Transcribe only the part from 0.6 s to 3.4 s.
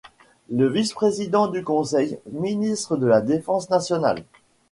vice-Président du conseil, ministre de la